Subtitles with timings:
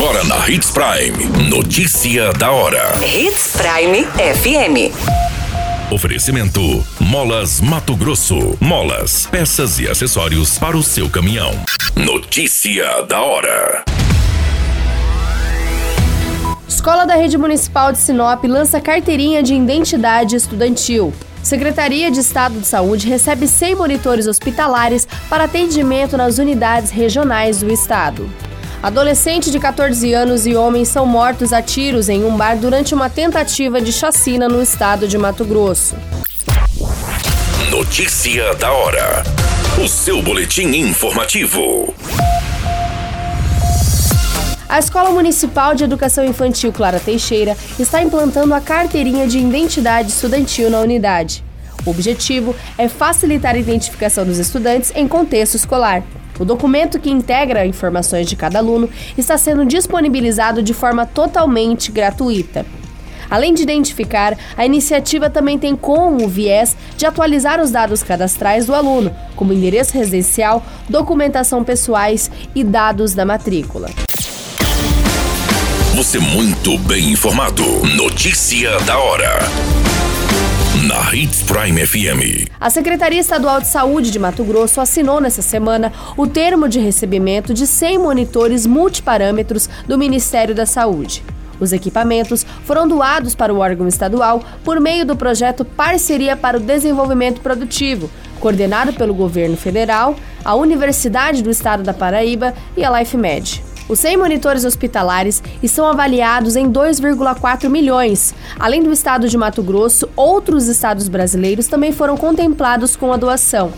[0.00, 1.50] Agora na Hits Prime.
[1.50, 2.92] Notícia da hora.
[3.04, 4.94] Hits Prime FM.
[5.92, 6.60] Oferecimento:
[7.00, 8.56] Molas Mato Grosso.
[8.60, 11.50] Molas, peças e acessórios para o seu caminhão.
[11.96, 13.84] Notícia da hora.
[16.68, 21.12] Escola da Rede Municipal de Sinop lança carteirinha de identidade estudantil.
[21.42, 27.72] Secretaria de Estado de Saúde recebe 100 monitores hospitalares para atendimento nas unidades regionais do
[27.72, 28.30] estado.
[28.80, 33.10] Adolescente de 14 anos e homens são mortos a tiros em um bar durante uma
[33.10, 35.96] tentativa de chacina no estado de Mato Grosso.
[37.72, 39.24] Notícia da hora.
[39.82, 41.92] O seu boletim informativo.
[44.68, 50.70] A Escola Municipal de Educação Infantil Clara Teixeira está implantando a carteirinha de identidade estudantil
[50.70, 51.42] na unidade.
[51.84, 56.04] O objetivo é facilitar a identificação dos estudantes em contexto escolar.
[56.38, 62.64] O documento que integra informações de cada aluno está sendo disponibilizado de forma totalmente gratuita.
[63.30, 68.74] Além de identificar, a iniciativa também tem como viés de atualizar os dados cadastrais do
[68.74, 73.90] aluno, como endereço residencial, documentação pessoais e dados da matrícula.
[75.94, 77.64] Você muito bem informado.
[77.96, 79.38] Notícia da hora.
[80.88, 82.50] Na Hits Prime FM.
[82.58, 87.52] A Secretaria Estadual de Saúde de Mato Grosso assinou nessa semana o termo de recebimento
[87.52, 91.22] de 100 monitores multiparâmetros do Ministério da Saúde.
[91.60, 96.60] Os equipamentos foram doados para o órgão estadual por meio do projeto Parceria para o
[96.60, 103.67] Desenvolvimento Produtivo, coordenado pelo governo federal, a Universidade do Estado da Paraíba e a LifeMed.
[103.88, 108.34] Os 100 monitores hospitalares estão avaliados em 2,4 milhões.
[108.58, 113.72] Além do estado de Mato Grosso, outros estados brasileiros também foram contemplados com a doação.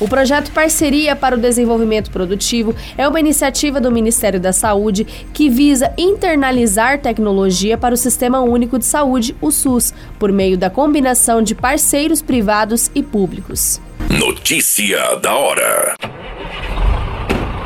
[0.00, 5.48] O projeto Parceria para o Desenvolvimento Produtivo é uma iniciativa do Ministério da Saúde que
[5.48, 11.40] visa internalizar tecnologia para o Sistema Único de Saúde, o SUS, por meio da combinação
[11.40, 13.80] de parceiros privados e públicos.
[14.10, 15.94] Notícia da hora.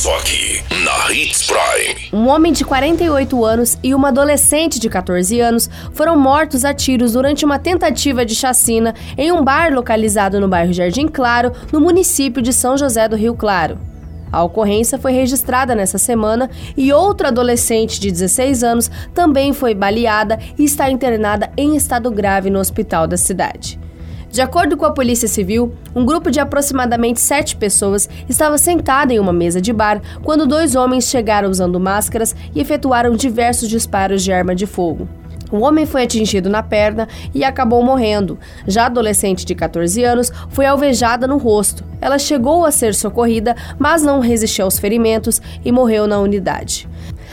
[0.00, 2.08] Só aqui, na Hits Prime.
[2.10, 7.12] Um homem de 48 anos e uma adolescente de 14 anos foram mortos a tiros
[7.12, 12.40] durante uma tentativa de chacina em um bar localizado no bairro Jardim Claro, no município
[12.40, 13.78] de São José do Rio Claro.
[14.32, 20.38] A ocorrência foi registrada nessa semana e outra adolescente de 16 anos também foi baleada
[20.58, 23.79] e está internada em estado grave no hospital da cidade.
[24.30, 29.18] De acordo com a Polícia Civil, um grupo de aproximadamente sete pessoas estava sentado em
[29.18, 34.32] uma mesa de bar quando dois homens chegaram usando máscaras e efetuaram diversos disparos de
[34.32, 35.08] arma de fogo.
[35.50, 38.38] O homem foi atingido na perna e acabou morrendo.
[38.68, 41.82] Já a adolescente de 14 anos foi alvejada no rosto.
[42.00, 46.88] Ela chegou a ser socorrida, mas não resistiu aos ferimentos e morreu na unidade.